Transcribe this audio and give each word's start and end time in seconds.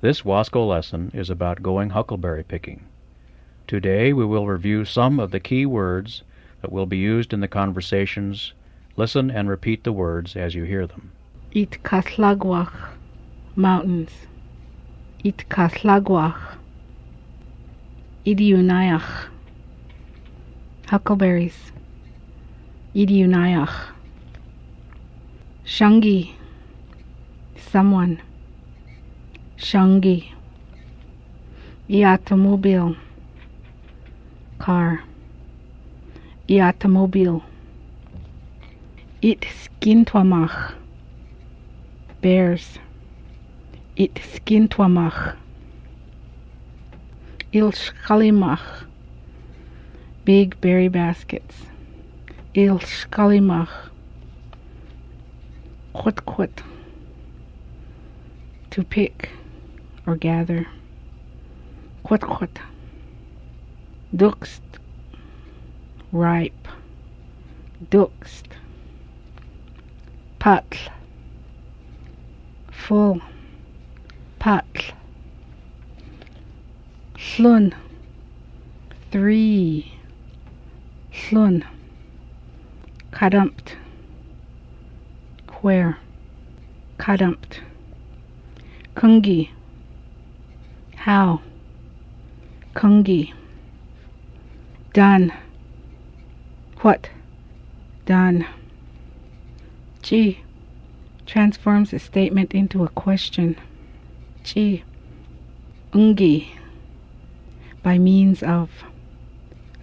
This 0.00 0.22
Wasco 0.22 0.64
lesson 0.64 1.10
is 1.12 1.28
about 1.28 1.60
going 1.60 1.90
huckleberry 1.90 2.44
picking. 2.44 2.84
Today 3.66 4.12
we 4.12 4.24
will 4.24 4.46
review 4.46 4.84
some 4.84 5.18
of 5.18 5.32
the 5.32 5.40
key 5.40 5.66
words 5.66 6.22
that 6.62 6.70
will 6.70 6.86
be 6.86 6.98
used 6.98 7.32
in 7.32 7.40
the 7.40 7.48
conversations. 7.48 8.52
Listen 8.96 9.28
and 9.28 9.48
repeat 9.48 9.82
the 9.82 9.90
words 9.90 10.36
as 10.36 10.54
you 10.54 10.62
hear 10.62 10.86
them. 10.86 11.10
Itkaslagwach 11.52 12.90
Mountains 13.56 14.12
Itkaslagwach 15.24 16.58
Idiunayach 18.24 19.26
Huckleberries 20.86 21.72
Idiunayach 22.94 23.88
Shungi 25.66 26.34
Someone 27.56 28.22
Shungi 29.58 30.32
automobile, 31.90 32.94
Car. 34.60 35.02
Iatomobile 36.48 37.42
It 39.20 39.40
skintwamach 39.40 40.74
Bears. 42.20 42.78
It 43.96 44.14
skintwamach 44.14 45.34
Il 47.52 47.72
shkalimach. 47.72 48.84
Big 50.24 50.60
berry 50.60 50.88
baskets. 50.88 51.56
Il 52.54 52.78
shkalimach. 52.78 53.90
Quit 55.92 56.24
quit 56.24 56.62
To 58.70 58.84
pick 58.84 59.30
or 60.08 60.16
gather. 60.16 60.66
Quit 62.02 62.22
Dukst. 64.16 64.62
Ripe. 66.10 66.66
Dukst. 67.90 68.46
Patl. 70.38 70.78
Full. 72.70 73.20
Patl. 74.40 74.94
Slun 77.18 77.74
Three. 79.10 79.92
Slun 81.12 81.66
Kadumpt 83.12 83.76
Where 85.60 85.98
Kadumpt 86.98 87.60
Kungi 88.96 89.50
How? 91.08 91.40
Kungi 92.74 93.32
Done. 94.92 95.32
What? 96.82 97.08
Done. 98.04 98.46
G 100.02 100.42
transforms 101.24 101.94
a 101.94 101.98
statement 101.98 102.52
into 102.52 102.84
a 102.84 102.90
question. 102.90 103.56
G 104.42 104.84
Ungi. 105.92 106.48
By 107.82 107.96
means 107.96 108.42
of 108.42 108.68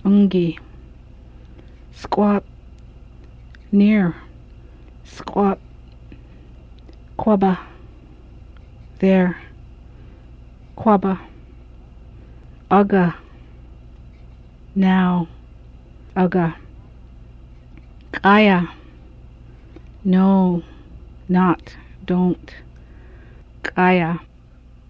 Ungi. 0.04 0.60
Squat. 1.92 2.44
Near. 3.72 4.16
Squat. 5.04 5.58
Quaba 7.18 7.58
there 9.00 9.42
Quaba 10.78 11.20
Aga, 12.70 13.16
now 14.76 15.28
Aga, 16.16 16.56
Kaya. 18.12 18.70
No 20.04 20.64
not 21.28 21.76
don't. 22.06 22.54
Kaya 23.64 24.20